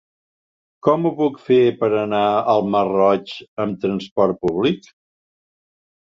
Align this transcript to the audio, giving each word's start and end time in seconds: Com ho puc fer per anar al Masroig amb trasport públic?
Com 0.85 1.03
ho 1.07 1.09
puc 1.17 1.35
fer 1.49 1.57
per 1.81 1.89
anar 2.03 2.21
al 2.53 2.61
Masroig 2.75 3.33
amb 3.65 3.77
trasport 3.83 4.41
públic? 4.47 4.89